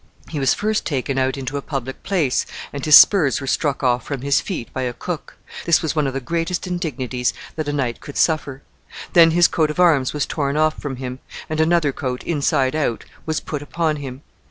He 0.29 0.39
was 0.39 0.55
first 0.55 0.83
taken 0.83 1.19
out 1.19 1.37
into 1.37 1.57
a 1.57 1.61
public 1.61 2.01
place, 2.01 2.47
and 2.73 2.83
his 2.83 2.95
spurs 2.97 3.39
were 3.39 3.45
struck 3.45 3.83
off 3.83 4.03
from 4.03 4.21
his 4.23 4.41
feet 4.41 4.67
by 4.73 4.81
a 4.81 4.93
cook. 4.93 5.37
This 5.67 5.83
was 5.83 5.95
one 5.95 6.07
of 6.07 6.15
the 6.15 6.19
greatest 6.19 6.65
indignities 6.65 7.35
that 7.55 7.67
a 7.67 7.71
knight 7.71 8.01
could 8.01 8.17
suffer. 8.17 8.63
Then 9.13 9.29
his 9.29 9.47
coat 9.47 9.69
of 9.69 9.79
arms 9.79 10.11
was 10.11 10.25
torn 10.25 10.57
off 10.57 10.81
from 10.81 10.95
him, 10.95 11.19
and 11.47 11.59
another 11.61 11.91
coat, 11.91 12.23
inside 12.23 12.75
out, 12.75 13.05
was 13.27 13.39
put 13.39 13.61
upon 13.61 13.97
him. 13.97 14.23